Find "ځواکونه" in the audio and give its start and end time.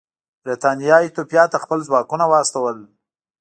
1.87-2.25